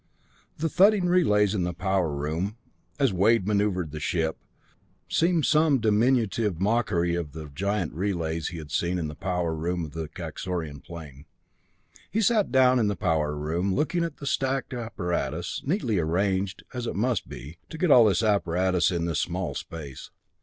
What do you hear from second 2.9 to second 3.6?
as Wade